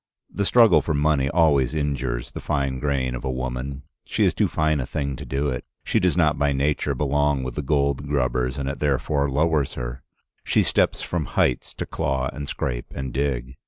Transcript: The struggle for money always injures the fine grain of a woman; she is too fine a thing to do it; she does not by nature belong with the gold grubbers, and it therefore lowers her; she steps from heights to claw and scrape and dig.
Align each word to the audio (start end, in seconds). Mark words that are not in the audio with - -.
The 0.33 0.45
struggle 0.45 0.81
for 0.81 0.95
money 0.95 1.29
always 1.29 1.75
injures 1.75 2.31
the 2.31 2.41
fine 2.41 2.79
grain 2.79 3.13
of 3.13 3.23
a 3.23 3.29
woman; 3.29 3.83
she 4.03 4.25
is 4.25 4.33
too 4.33 4.47
fine 4.47 4.79
a 4.79 4.85
thing 4.87 5.15
to 5.17 5.27
do 5.27 5.49
it; 5.49 5.63
she 5.83 5.99
does 5.99 6.17
not 6.17 6.39
by 6.39 6.53
nature 6.53 6.95
belong 6.95 7.43
with 7.43 7.53
the 7.53 7.61
gold 7.61 8.07
grubbers, 8.07 8.57
and 8.57 8.67
it 8.67 8.79
therefore 8.79 9.29
lowers 9.29 9.75
her; 9.75 10.01
she 10.43 10.63
steps 10.63 11.03
from 11.03 11.25
heights 11.37 11.75
to 11.75 11.85
claw 11.85 12.31
and 12.33 12.47
scrape 12.47 12.91
and 12.95 13.13
dig. 13.13 13.57